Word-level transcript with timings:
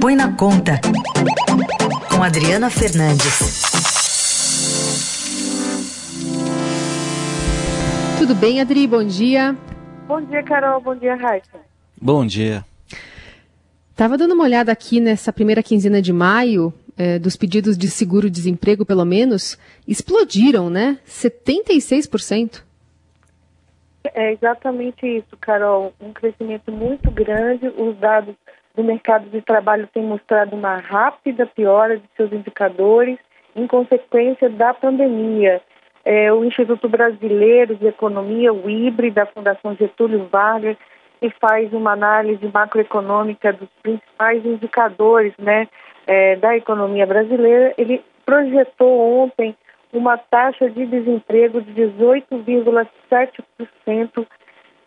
Põe 0.00 0.16
na 0.16 0.34
Conta, 0.34 0.80
com 2.08 2.22
Adriana 2.22 2.70
Fernandes. 2.70 3.62
Tudo 8.18 8.34
bem, 8.34 8.62
Adri? 8.62 8.86
Bom 8.86 9.04
dia. 9.04 9.54
Bom 10.08 10.22
dia, 10.22 10.42
Carol. 10.42 10.80
Bom 10.80 10.96
dia, 10.96 11.14
Raíssa. 11.16 11.58
Bom 12.00 12.24
dia. 12.24 12.64
Estava 13.90 14.16
dando 14.16 14.32
uma 14.32 14.44
olhada 14.44 14.72
aqui 14.72 15.00
nessa 15.00 15.34
primeira 15.34 15.62
quinzena 15.62 16.00
de 16.00 16.14
maio, 16.14 16.72
é, 16.96 17.18
dos 17.18 17.36
pedidos 17.36 17.76
de 17.76 17.90
seguro-desemprego, 17.90 18.86
pelo 18.86 19.04
menos, 19.04 19.58
explodiram, 19.86 20.70
né? 20.70 20.98
76%. 21.06 22.62
É 24.14 24.32
exatamente 24.32 25.06
isso, 25.06 25.36
Carol. 25.38 25.92
Um 26.00 26.10
crescimento 26.12 26.72
muito 26.72 27.10
grande. 27.10 27.68
Os 27.68 27.98
dados 27.98 28.34
do 28.80 28.84
mercado 28.84 29.28
de 29.28 29.42
trabalho 29.42 29.86
têm 29.92 30.02
mostrado 30.02 30.56
uma 30.56 30.76
rápida 30.76 31.44
piora 31.44 31.98
de 31.98 32.04
seus 32.16 32.32
indicadores 32.32 33.18
em 33.54 33.66
consequência 33.66 34.48
da 34.48 34.72
pandemia. 34.72 35.60
É, 36.02 36.32
o 36.32 36.42
Instituto 36.44 36.88
Brasileiro 36.88 37.76
de 37.76 37.86
Economia, 37.86 38.54
o 38.54 38.70
IBRE, 38.70 39.10
da 39.10 39.26
Fundação 39.26 39.76
Getúlio 39.76 40.26
Vargas, 40.32 40.78
que 41.20 41.28
faz 41.38 41.70
uma 41.74 41.92
análise 41.92 42.50
macroeconômica 42.52 43.52
dos 43.52 43.68
principais 43.82 44.44
indicadores 44.46 45.34
né, 45.38 45.68
é, 46.06 46.36
da 46.36 46.56
economia 46.56 47.06
brasileira, 47.06 47.74
ele 47.76 48.02
projetou 48.24 49.22
ontem 49.22 49.54
uma 49.92 50.16
taxa 50.16 50.70
de 50.70 50.86
desemprego 50.86 51.60
de 51.60 51.74
18,7% 51.74 54.26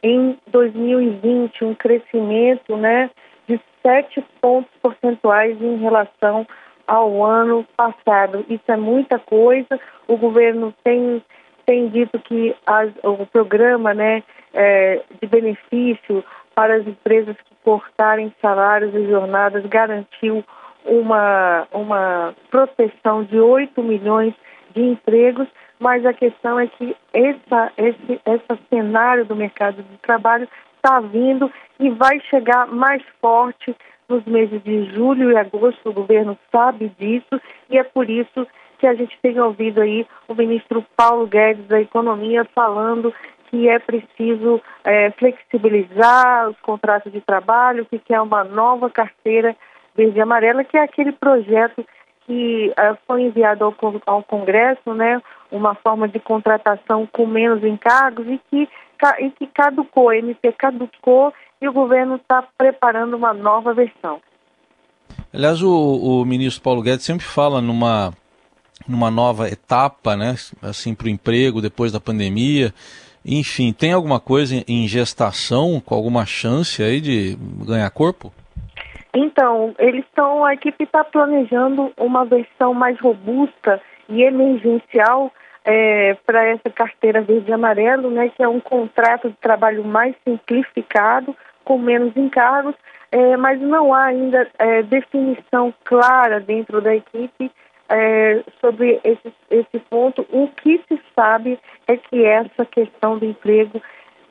em 0.01 0.35
2020, 0.47 1.63
um 1.63 1.75
crescimento 1.75 2.75
né, 2.75 3.11
de 3.47 3.59
7 3.81 4.23
pontos 4.41 4.71
percentuais 4.81 5.61
em 5.61 5.77
relação 5.77 6.47
ao 6.87 7.23
ano 7.23 7.65
passado. 7.75 8.45
Isso 8.49 8.69
é 8.69 8.77
muita 8.77 9.19
coisa. 9.19 9.79
O 10.07 10.17
governo 10.17 10.73
tem, 10.83 11.23
tem 11.65 11.87
dito 11.89 12.19
que 12.19 12.55
as, 12.65 12.91
o 13.03 13.25
programa 13.25 13.93
né, 13.93 14.23
é, 14.53 15.01
de 15.21 15.27
benefício 15.27 16.23
para 16.55 16.75
as 16.75 16.87
empresas 16.87 17.35
que 17.37 17.55
cortarem 17.63 18.33
salários 18.41 18.93
e 18.93 19.07
jornadas 19.07 19.65
garantiu 19.65 20.43
uma, 20.85 21.67
uma 21.71 22.35
proteção 22.51 23.23
de 23.23 23.39
8 23.39 23.81
milhões 23.81 24.33
de 24.75 24.81
empregos, 24.81 25.47
mas 25.79 26.05
a 26.05 26.13
questão 26.13 26.59
é 26.59 26.67
que 26.67 26.95
essa, 27.13 27.71
esse, 27.77 28.21
esse 28.25 28.59
cenário 28.69 29.25
do 29.25 29.35
mercado 29.35 29.81
de 29.81 29.97
trabalho 29.97 30.47
está 30.83 30.99
vindo 30.99 31.49
e 31.79 31.89
vai 31.89 32.19
chegar 32.29 32.67
mais 32.67 33.01
forte 33.21 33.73
nos 34.09 34.25
meses 34.25 34.61
de 34.63 34.93
julho 34.93 35.31
e 35.31 35.37
agosto, 35.37 35.89
o 35.89 35.93
governo 35.93 36.37
sabe 36.51 36.91
disso 36.99 37.41
e 37.69 37.77
é 37.77 37.83
por 37.83 38.09
isso 38.09 38.45
que 38.77 38.85
a 38.85 38.93
gente 38.93 39.17
tem 39.21 39.39
ouvido 39.39 39.79
aí 39.79 40.05
o 40.27 40.35
ministro 40.35 40.85
Paulo 40.97 41.25
Guedes 41.25 41.65
da 41.67 41.79
Economia 41.79 42.45
falando 42.53 43.13
que 43.49 43.69
é 43.69 43.79
preciso 43.79 44.61
é, 44.83 45.11
flexibilizar 45.11 46.49
os 46.49 46.59
contratos 46.59 47.13
de 47.13 47.21
trabalho, 47.21 47.85
que 47.85 47.97
quer 47.97 48.19
uma 48.19 48.43
nova 48.43 48.89
carteira 48.89 49.55
verde 49.95 50.17
e 50.17 50.21
amarela, 50.21 50.63
que 50.63 50.75
é 50.75 50.81
aquele 50.81 51.13
projeto 51.13 51.85
que 52.25 52.69
uh, 52.69 52.97
foi 53.05 53.23
enviado 53.23 53.63
ao, 53.63 53.75
ao, 54.05 54.23
Congresso, 54.23 54.93
né, 54.93 55.21
uma 55.51 55.75
forma 55.75 56.07
de 56.07 56.19
contratação 56.19 57.07
com 57.11 57.25
menos 57.25 57.63
encargos 57.63 58.27
e 58.27 58.39
que, 58.49 58.69
e 59.19 59.29
que 59.31 59.47
caducou, 59.47 60.09
a 60.09 60.17
MP 60.17 60.51
caducou 60.53 61.33
e 61.61 61.67
o 61.67 61.73
governo 61.73 62.15
está 62.15 62.43
preparando 62.57 63.15
uma 63.15 63.33
nova 63.33 63.73
versão. 63.73 64.19
Aliás, 65.33 65.61
o, 65.61 65.71
o, 65.71 66.25
ministro 66.25 66.61
Paulo 66.61 66.81
Guedes 66.81 67.05
sempre 67.05 67.25
fala 67.25 67.61
numa, 67.61 68.13
numa 68.87 69.09
nova 69.09 69.49
etapa, 69.49 70.15
né, 70.15 70.35
assim, 70.61 70.93
para 70.93 71.07
o 71.07 71.09
emprego 71.09 71.61
depois 71.61 71.91
da 71.91 71.99
pandemia. 71.99 72.73
Enfim, 73.25 73.71
tem 73.71 73.93
alguma 73.93 74.19
coisa 74.19 74.63
em 74.67 74.87
gestação 74.87 75.81
com 75.83 75.95
alguma 75.95 76.25
chance 76.25 76.83
aí 76.83 76.99
de 76.99 77.37
ganhar 77.65 77.89
corpo? 77.89 78.33
Então, 79.15 79.75
eles 79.77 80.03
estão, 80.05 80.43
a 80.43 80.53
equipe 80.53 80.83
está 80.83 81.03
planejando 81.03 81.93
uma 81.97 82.25
versão 82.25 82.73
mais 82.73 82.99
robusta 82.99 83.79
e 84.09 84.23
emergencial 84.23 85.31
é, 85.63 86.15
para 86.25 86.43
essa 86.45 86.69
carteira 86.69 87.21
verde 87.21 87.49
e 87.49 87.53
amarelo, 87.53 88.09
né, 88.09 88.29
que 88.29 88.43
é 88.43 88.47
um 88.47 88.59
contrato 88.59 89.29
de 89.29 89.35
trabalho 89.37 89.83
mais 89.83 90.15
simplificado, 90.27 91.35
com 91.63 91.77
menos 91.77 92.15
encargos, 92.17 92.75
é, 93.11 93.37
mas 93.37 93.61
não 93.61 93.93
há 93.93 94.05
ainda 94.05 94.47
é, 94.57 94.81
definição 94.81 95.73
clara 95.83 96.39
dentro 96.39 96.81
da 96.81 96.95
equipe 96.95 97.51
é, 97.87 98.43
sobre 98.59 98.99
esse, 99.03 99.33
esse 99.51 99.79
ponto. 99.89 100.25
O 100.31 100.47
que 100.47 100.81
se 100.87 100.99
sabe 101.15 101.59
é 101.87 101.95
que 101.95 102.25
essa 102.25 102.65
questão 102.65 103.17
do 103.17 103.25
emprego 103.25 103.81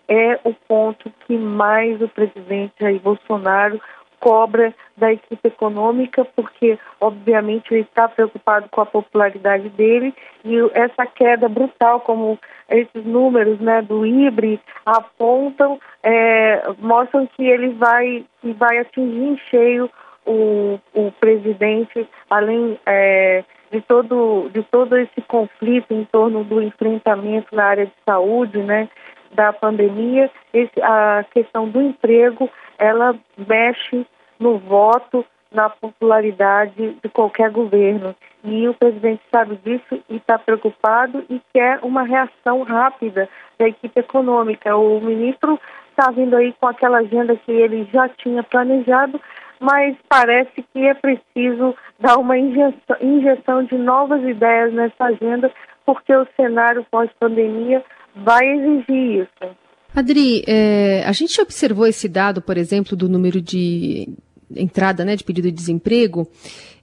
é 0.08 0.38
o 0.44 0.52
ponto 0.52 1.10
que 1.26 1.36
mais 1.38 2.02
o 2.02 2.08
presidente 2.08 2.74
Jair 2.80 3.00
Bolsonaro 3.00 3.80
cobra 4.22 4.72
da 4.96 5.12
equipe 5.12 5.48
econômica, 5.48 6.24
porque, 6.36 6.78
obviamente, 7.00 7.74
ele 7.74 7.80
está 7.80 8.08
preocupado 8.08 8.68
com 8.70 8.80
a 8.80 8.86
popularidade 8.86 9.68
dele 9.70 10.14
e 10.44 10.56
essa 10.74 11.04
queda 11.06 11.48
brutal, 11.48 12.00
como 12.00 12.38
esses 12.70 13.04
números 13.04 13.58
né, 13.58 13.82
do 13.82 14.06
IBRE 14.06 14.60
apontam, 14.86 15.80
é, 16.04 16.62
mostram 16.78 17.26
que 17.26 17.42
ele 17.42 17.70
vai, 17.70 18.24
que 18.40 18.52
vai 18.52 18.78
atingir 18.78 19.24
em 19.24 19.36
cheio 19.50 19.90
o, 20.24 20.78
o 20.94 21.10
presidente, 21.18 22.08
além 22.30 22.78
é, 22.86 23.42
de, 23.72 23.80
todo, 23.80 24.48
de 24.54 24.62
todo 24.62 24.96
esse 24.98 25.20
conflito 25.22 25.92
em 25.92 26.04
torno 26.04 26.44
do 26.44 26.62
enfrentamento 26.62 27.48
na 27.56 27.64
área 27.64 27.86
de 27.86 27.92
saúde, 28.06 28.58
né, 28.58 28.88
da 29.32 29.52
pandemia, 29.52 30.30
esse, 30.52 30.80
a 30.80 31.24
questão 31.32 31.68
do 31.68 31.80
emprego, 31.80 32.48
ela 32.82 33.14
mexe 33.38 34.04
no 34.40 34.58
voto, 34.58 35.24
na 35.52 35.70
popularidade 35.70 36.96
de 37.00 37.08
qualquer 37.08 37.48
governo. 37.50 38.14
E 38.42 38.66
o 38.66 38.74
presidente 38.74 39.22
sabe 39.30 39.56
disso 39.64 40.02
e 40.10 40.16
está 40.16 40.36
preocupado 40.36 41.24
e 41.30 41.40
quer 41.52 41.78
uma 41.82 42.02
reação 42.02 42.62
rápida 42.62 43.28
da 43.56 43.68
equipe 43.68 44.00
econômica. 44.00 44.76
O 44.76 45.00
ministro 45.00 45.60
está 45.90 46.10
vindo 46.10 46.34
aí 46.34 46.52
com 46.60 46.66
aquela 46.66 46.98
agenda 46.98 47.36
que 47.36 47.52
ele 47.52 47.88
já 47.92 48.08
tinha 48.08 48.42
planejado, 48.42 49.20
mas 49.60 49.96
parece 50.08 50.60
que 50.72 50.84
é 50.84 50.94
preciso 50.94 51.76
dar 52.00 52.16
uma 52.16 52.36
injeção, 52.36 52.96
injeção 53.00 53.62
de 53.62 53.76
novas 53.76 54.24
ideias 54.24 54.72
nessa 54.72 55.04
agenda, 55.04 55.52
porque 55.86 56.12
o 56.12 56.26
cenário 56.34 56.84
pós-pandemia 56.90 57.84
vai 58.16 58.44
exigir 58.44 59.22
isso. 59.22 59.61
Adri, 59.94 60.42
é, 60.46 61.02
a 61.06 61.12
gente 61.12 61.40
observou 61.40 61.86
esse 61.86 62.08
dado, 62.08 62.40
por 62.40 62.56
exemplo, 62.56 62.96
do 62.96 63.08
número 63.08 63.40
de 63.40 64.08
entrada 64.54 65.04
né, 65.04 65.16
de 65.16 65.24
pedido 65.24 65.50
de 65.50 65.56
desemprego 65.56 66.28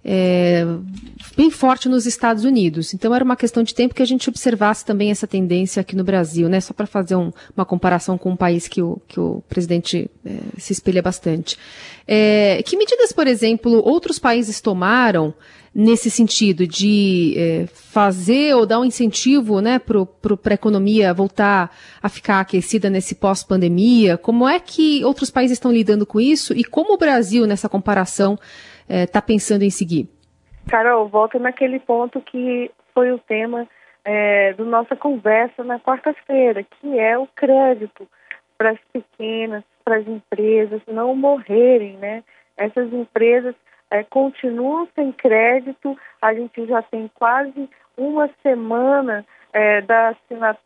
é, 0.03 0.65
bem 1.35 1.51
forte 1.51 1.89
nos 1.89 2.05
Estados 2.05 2.43
Unidos. 2.43 2.93
Então 2.93 3.13
era 3.13 3.23
uma 3.23 3.35
questão 3.35 3.63
de 3.63 3.73
tempo 3.73 3.93
que 3.93 4.01
a 4.01 4.05
gente 4.05 4.29
observasse 4.29 4.85
também 4.85 5.11
essa 5.11 5.27
tendência 5.27 5.81
aqui 5.81 5.95
no 5.95 6.03
Brasil, 6.03 6.47
né? 6.47 6.61
Só 6.61 6.73
para 6.73 6.85
fazer 6.85 7.15
um, 7.15 7.31
uma 7.55 7.65
comparação 7.65 8.17
com 8.17 8.31
um 8.31 8.35
país 8.35 8.67
que 8.67 8.81
o, 8.81 9.01
que 9.07 9.19
o 9.19 9.43
presidente 9.49 10.09
é, 10.25 10.39
se 10.57 10.73
espelha 10.73 11.01
bastante. 11.01 11.57
É, 12.07 12.63
que 12.65 12.77
medidas, 12.77 13.11
por 13.11 13.27
exemplo, 13.27 13.71
outros 13.85 14.17
países 14.17 14.61
tomaram 14.61 15.33
nesse 15.73 16.09
sentido 16.09 16.65
de 16.67 17.35
é, 17.37 17.67
fazer 17.67 18.55
ou 18.55 18.65
dar 18.65 18.79
um 18.79 18.85
incentivo 18.85 19.61
né, 19.61 19.79
para 19.79 20.51
a 20.51 20.53
economia 20.53 21.13
voltar 21.13 21.71
a 22.01 22.09
ficar 22.09 22.39
aquecida 22.39 22.89
nesse 22.89 23.15
pós-pandemia? 23.15 24.17
Como 24.17 24.47
é 24.47 24.59
que 24.59 25.03
outros 25.05 25.29
países 25.29 25.57
estão 25.57 25.71
lidando 25.71 26.05
com 26.05 26.19
isso 26.19 26.53
e 26.53 26.63
como 26.63 26.93
o 26.93 26.97
Brasil, 26.97 27.45
nessa 27.45 27.69
comparação, 27.69 28.37
está 28.87 29.19
é, 29.19 29.21
pensando 29.21 29.63
em 29.63 29.69
seguir? 29.69 30.07
Carol, 30.67 31.07
volta 31.07 31.39
naquele 31.39 31.79
ponto 31.79 32.21
que 32.21 32.71
foi 32.93 33.11
o 33.11 33.19
tema 33.19 33.67
é, 34.03 34.53
da 34.53 34.63
nossa 34.63 34.95
conversa 34.95 35.63
na 35.63 35.79
quarta-feira, 35.79 36.63
que 36.63 36.99
é 36.99 37.17
o 37.17 37.27
crédito 37.27 38.07
para 38.57 38.71
as 38.71 38.79
pequenas, 38.91 39.63
para 39.85 39.97
as 39.97 40.07
empresas 40.07 40.81
não 40.87 41.15
morrerem, 41.15 41.97
né? 41.97 42.23
Essas 42.57 42.91
empresas 42.91 43.55
é, 43.91 44.03
continuam 44.03 44.87
sem 44.95 45.11
crédito. 45.11 45.97
A 46.21 46.33
gente 46.33 46.65
já 46.65 46.81
tem 46.81 47.09
quase 47.13 47.69
uma 47.97 48.29
semana 48.41 49.25
é, 49.51 49.81
da, 49.81 50.15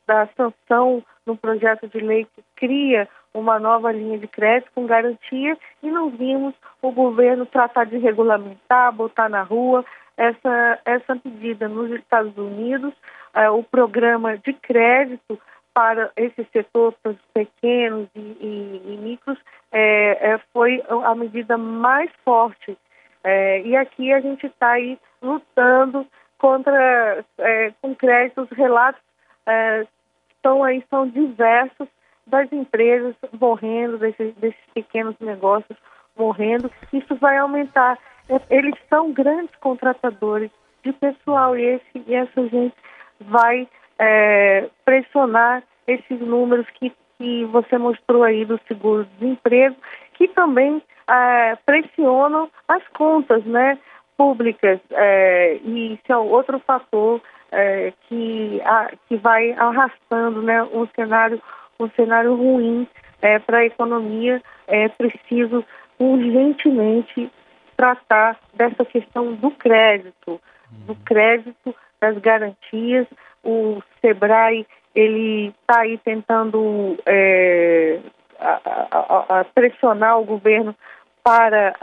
da 0.05 0.27
sanção 0.35 1.03
no 1.25 1.37
projeto 1.37 1.87
de 1.87 1.99
lei 1.99 2.25
que 2.35 2.43
cria 2.55 3.07
uma 3.33 3.59
nova 3.59 3.91
linha 3.91 4.17
de 4.17 4.27
crédito 4.27 4.71
com 4.75 4.85
garantia 4.85 5.57
e 5.81 5.89
não 5.89 6.09
vimos 6.09 6.53
o 6.81 6.91
governo 6.91 7.45
tratar 7.45 7.85
de 7.85 7.97
regulamentar, 7.97 8.93
botar 8.93 9.27
na 9.27 9.41
rua 9.41 9.83
essa, 10.15 10.79
essa 10.85 11.19
medida 11.25 11.67
nos 11.67 11.89
Estados 11.91 12.37
Unidos. 12.37 12.93
É, 13.33 13.49
o 13.49 13.63
programa 13.63 14.37
de 14.37 14.53
crédito 14.53 15.39
para 15.73 16.11
esse 16.15 16.45
setor, 16.53 16.93
para 17.01 17.13
os 17.13 17.17
pequenos 17.33 18.07
e, 18.13 18.19
e, 18.19 18.93
e 18.93 18.97
micros, 18.97 19.39
é, 19.71 20.33
é, 20.33 20.37
foi 20.53 20.83
a 20.87 21.15
medida 21.15 21.57
mais 21.57 22.11
forte 22.23 22.77
É, 23.23 23.61
e 23.61 23.75
aqui 23.75 24.11
a 24.11 24.19
gente 24.19 24.45
está 24.45 24.71
aí 24.71 24.99
lutando 25.21 26.05
contra 26.37 27.23
é, 27.37 27.71
com 27.81 27.95
créditos, 27.95 28.49
relatos 28.51 29.01
é, 29.45 29.85
estão 30.29 30.63
aí, 30.63 30.83
são 30.89 31.07
diversos 31.07 31.87
das 32.27 32.51
empresas 32.51 33.15
morrendo, 33.39 33.97
desses, 33.97 34.33
desses 34.35 34.59
pequenos 34.73 35.15
negócios 35.19 35.77
morrendo. 36.17 36.69
Isso 36.91 37.15
vai 37.15 37.37
aumentar. 37.37 37.97
É, 38.29 38.39
eles 38.49 38.75
são 38.89 39.11
grandes 39.11 39.55
contratadores 39.57 40.51
de 40.83 40.91
pessoal 40.93 41.57
e, 41.57 41.63
esse, 41.63 42.03
e 42.07 42.13
essa 42.13 42.47
gente 42.47 42.75
vai 43.21 43.67
é, 43.99 44.69
pressionar 44.83 45.63
esses 45.87 46.19
números 46.19 46.67
que, 46.71 46.91
que 47.17 47.45
você 47.45 47.77
mostrou 47.77 48.23
aí 48.23 48.45
do 48.45 48.59
seguro-desemprego, 48.67 49.75
que 50.15 50.27
também 50.29 50.81
é, 51.07 51.55
pressionam 51.65 52.49
as 52.67 52.87
contas 52.89 53.43
né, 53.45 53.77
públicas. 54.17 54.79
É, 54.91 55.59
e 55.63 55.93
isso 55.93 56.11
é 56.11 56.17
outro 56.17 56.59
fator 56.59 57.21
é, 57.51 57.93
que, 58.07 58.61
a, 58.65 58.91
que 59.07 59.15
vai 59.17 59.51
arrastando 59.51 60.41
né, 60.41 60.63
um, 60.63 60.87
cenário, 60.95 61.41
um 61.79 61.89
cenário 61.91 62.35
ruim 62.35 62.87
é, 63.21 63.39
para 63.39 63.59
a 63.59 63.65
economia. 63.65 64.41
É 64.67 64.89
preciso 64.89 65.63
urgentemente 65.99 67.31
tratar 67.77 68.37
dessa 68.53 68.85
questão 68.85 69.33
do 69.33 69.51
crédito, 69.51 70.39
do 70.85 70.95
crédito, 71.05 71.75
das 71.99 72.17
garantias. 72.17 73.07
O 73.43 73.81
Sebrae 74.01 74.65
ele 74.95 75.53
está 75.61 75.81
aí 75.81 75.97
tentando 75.97 76.97
é, 77.05 77.99
a, 78.43 78.59
a, 78.91 79.39
a 79.39 79.43
pressionar 79.45 80.19
o 80.19 80.25
governo 80.25 80.75
para 81.23 81.73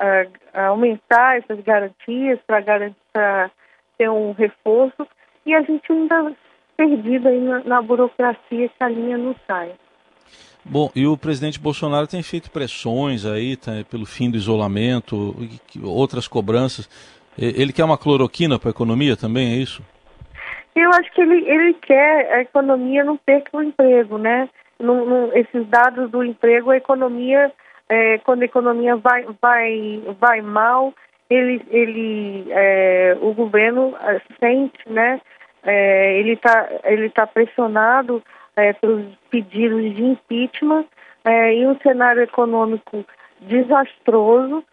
aumentar 0.53 1.39
essas 1.39 1.61
garantias, 1.61 2.39
para 2.47 2.61
garantir 2.61 2.97
ter 3.97 4.11
um 4.11 4.33
reforço, 4.33 5.07
e 5.45 5.55
a 5.55 5.63
gente 5.63 5.93
ainda 5.93 6.33
perdido 6.77 7.29
aí 7.29 7.41
na, 7.41 7.61
na 7.65 7.83
burocracia 7.83 8.69
que 8.69 8.85
a 8.85 8.89
linha 8.89 9.19
não 9.19 9.35
sai. 9.47 9.73
Bom, 10.65 10.91
e 10.95 11.07
o 11.07 11.17
presidente 11.17 11.59
Bolsonaro 11.59 12.07
tem 12.07 12.23
feito 12.23 12.51
pressões 12.51 13.25
aí 13.25 13.57
tá, 13.57 13.73
pelo 13.91 14.07
fim 14.07 14.31
do 14.31 14.37
isolamento, 14.37 15.35
outras 15.83 16.29
cobranças. 16.29 16.89
Ele 17.37 17.73
quer 17.73 17.85
uma 17.85 17.99
cloroquina 17.99 18.59
para 18.59 18.69
a 18.69 18.71
economia 18.71 19.17
também, 19.17 19.55
é 19.55 19.57
isso? 19.57 19.83
Eu 20.75 20.91
acho 20.91 21.13
que 21.13 21.21
ele, 21.21 21.45
ele 21.49 21.75
quer 21.75 22.33
a 22.33 22.41
economia 22.43 23.05
não 23.05 23.17
perca 23.17 23.57
o 23.57 23.63
emprego, 23.63 24.19
né? 24.19 24.49
No, 24.81 25.31
esses 25.37 25.67
dados 25.69 26.11
do 26.11 26.25
emprego, 26.25 26.71
a 26.71 26.77
economia, 26.77 27.53
é, 27.89 28.19
quando 28.19 28.43
a 28.43 28.47
economia 28.47 28.97
vai, 28.97 29.27
vai, 29.41 30.03
vai 30.19 30.41
mal, 30.41 30.95
ele, 31.29 31.63
ele, 31.71 32.47
é, 32.51 33.17
o 33.21 33.33
governo 33.33 33.95
é, 34.01 34.21
sente, 34.41 34.81
né? 34.87 35.21
É, 35.63 36.19
ele 36.19 36.33
está 36.33 36.69
ele 36.85 37.11
tá 37.11 37.27
pressionado 37.27 38.23
é, 38.57 38.73
pelos 38.73 39.05
pedidos 39.31 39.95
de 39.95 40.03
impeachment 40.03 40.87
é, 41.25 41.55
e 41.55 41.67
um 41.67 41.79
cenário 41.81 42.23
econômico 42.23 43.05
desastroso 43.41 44.65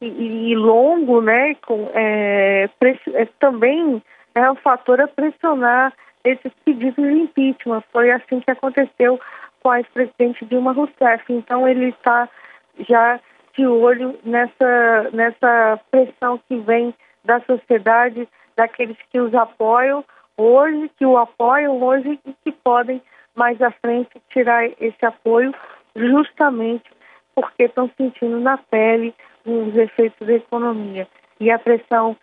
e, 0.00 0.50
e 0.50 0.56
longo, 0.56 1.20
né? 1.20 1.54
Com, 1.66 1.88
também 3.38 4.02
é 4.34 4.50
um 4.50 4.56
fator 4.56 5.00
a 5.00 5.06
pressionar 5.06 5.92
esses 6.24 6.52
pedidos 6.64 7.04
de 7.04 7.18
impeachment. 7.20 7.82
Foi 7.92 8.10
assim 8.10 8.40
que 8.40 8.50
aconteceu 8.50 9.20
com 9.62 9.70
a 9.70 9.78
ex-presidente 9.78 10.44
Dilma 10.46 10.72
Rousseff. 10.72 11.24
Então 11.28 11.66
ele 11.66 11.90
está 11.90 12.28
já 12.88 13.20
de 13.56 13.66
olho 13.66 14.18
nessa, 14.24 15.10
nessa 15.12 15.80
pressão 15.90 16.40
que 16.48 16.56
vem 16.58 16.94
da 17.24 17.40
sociedade, 17.40 18.28
daqueles 18.56 18.96
que 19.10 19.20
os 19.20 19.34
apoiam 19.34 20.04
hoje, 20.36 20.90
que 20.96 21.04
o 21.04 21.16
apoiam 21.16 21.82
hoje 21.82 22.18
e 22.24 22.32
que 22.44 22.52
podem 22.52 23.02
mais 23.34 23.60
à 23.60 23.70
frente 23.70 24.10
tirar 24.30 24.64
esse 24.80 25.04
apoio 25.04 25.54
justamente 25.94 26.90
porque 27.34 27.64
estão 27.64 27.90
sentindo 27.96 28.40
na 28.40 28.58
pele 28.58 29.14
os 29.44 29.74
efeitos 29.76 30.26
da 30.26 30.34
economia. 30.34 31.06
E 31.38 31.50
a 31.50 31.58
pressão 31.58 32.16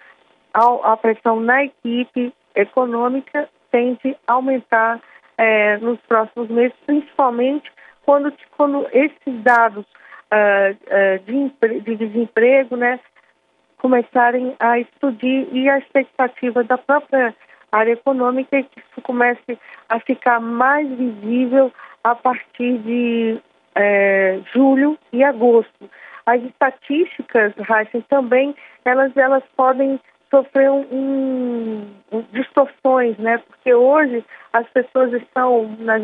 a 0.53 0.97
pressão 0.97 1.39
na 1.39 1.65
equipe 1.65 2.33
econômica 2.55 3.47
tende 3.71 4.17
a 4.27 4.33
aumentar 4.33 4.99
é, 5.37 5.77
nos 5.77 5.99
próximos 6.01 6.49
meses, 6.49 6.75
principalmente 6.85 7.71
quando, 8.05 8.33
quando 8.55 8.87
esses 8.91 9.43
dados 9.43 9.85
uh, 10.31 10.71
uh, 10.71 11.19
de, 11.25 11.81
de, 11.81 11.95
desemprego 11.95 12.75
né, 12.75 12.99
começarem 13.77 14.55
a 14.59 14.79
explodir 14.79 15.47
e 15.51 15.69
a 15.69 15.77
expectativa 15.77 16.63
da 16.63 16.77
própria 16.77 17.35
área 17.71 17.91
econômica 17.91 18.57
é 18.57 18.63
que 18.63 18.79
isso 18.79 19.01
comece 19.01 19.59
a 19.89 19.99
ficar 19.99 20.39
mais 20.39 20.87
visível 20.89 21.71
a 22.03 22.15
partir 22.15 22.77
de 22.79 23.39
é, 23.75 24.39
julho 24.53 24.97
e 25.11 25.23
agosto. 25.23 25.89
As 26.25 26.41
estatísticas, 26.43 27.53
Heisen, 27.57 28.01
também 28.09 28.55
elas, 28.85 29.15
elas 29.15 29.43
podem 29.55 29.99
sofreu 30.29 30.85
um, 30.91 31.88
um, 32.12 32.21
distorções, 32.31 33.18
né? 33.18 33.38
Porque 33.39 33.74
hoje 33.74 34.24
as 34.53 34.68
pessoas 34.69 35.13
estão 35.13 35.75
nas, 35.79 36.01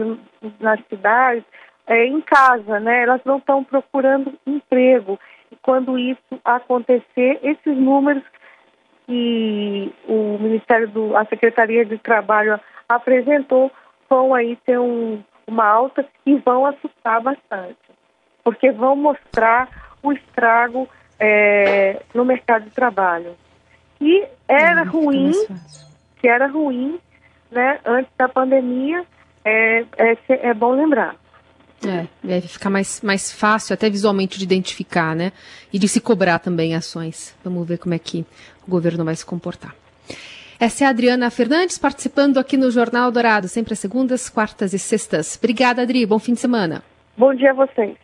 nas 0.59 0.79
cidades, 0.87 1.43
é, 1.87 2.05
em 2.05 2.21
casa, 2.21 2.79
né? 2.79 3.03
Elas 3.03 3.21
não 3.25 3.37
estão 3.37 3.63
procurando 3.63 4.33
emprego. 4.45 5.19
E 5.51 5.55
quando 5.57 5.97
isso 5.97 6.21
acontecer, 6.43 7.39
esses 7.43 7.77
números 7.77 8.23
que 9.05 9.93
o 10.07 10.37
Ministério 10.39 10.87
do, 10.87 11.15
a 11.17 11.25
Secretaria 11.25 11.85
de 11.85 11.97
Trabalho 11.97 12.59
apresentou 12.87 13.71
vão 14.09 14.33
aí 14.33 14.55
ter 14.65 14.79
um, 14.79 15.21
uma 15.45 15.65
alta 15.65 16.05
e 16.25 16.35
vão 16.35 16.65
assustar 16.65 17.21
bastante, 17.21 17.77
porque 18.43 18.71
vão 18.71 18.95
mostrar 18.95 19.67
o 20.01 20.13
estrago 20.13 20.87
é, 21.19 22.01
no 22.13 22.23
mercado 22.23 22.65
de 22.65 22.71
trabalho 22.71 23.35
que 24.03 24.27
era 24.47 24.83
ruim, 24.83 25.31
que 26.19 26.27
era 26.27 26.47
ruim, 26.47 26.99
né, 27.49 27.79
antes 27.85 28.11
da 28.17 28.27
pandemia, 28.27 29.05
é, 29.45 29.85
é, 29.97 30.17
é 30.49 30.53
bom 30.53 30.71
lembrar. 30.71 31.15
É, 31.85 32.07
deve 32.23 32.47
ficar 32.47 32.69
mais, 32.69 33.01
mais 33.01 33.31
fácil 33.31 33.73
até 33.73 33.89
visualmente 33.89 34.37
de 34.37 34.45
identificar, 34.45 35.13
né? 35.13 35.33
E 35.71 35.77
de 35.77 35.87
se 35.89 35.99
cobrar 35.99 36.39
também 36.39 36.75
ações. 36.75 37.35
Vamos 37.43 37.67
ver 37.67 37.77
como 37.77 37.93
é 37.93 37.99
que 37.99 38.25
o 38.65 38.71
governo 38.71 39.03
vai 39.03 39.15
se 39.15 39.25
comportar. 39.25 39.75
Essa 40.57 40.85
é 40.85 40.87
a 40.87 40.91
Adriana 40.91 41.29
Fernandes 41.29 41.77
participando 41.77 42.37
aqui 42.37 42.55
no 42.55 42.71
Jornal 42.71 43.11
Dourado, 43.11 43.49
sempre 43.49 43.73
às 43.73 43.79
segundas, 43.79 44.29
quartas 44.29 44.73
e 44.73 44.79
sextas. 44.79 45.35
Obrigada, 45.37 45.81
Adri. 45.81 46.05
Bom 46.05 46.19
fim 46.19 46.33
de 46.33 46.39
semana. 46.39 46.81
Bom 47.17 47.33
dia 47.33 47.51
a 47.51 47.53
vocês. 47.53 47.97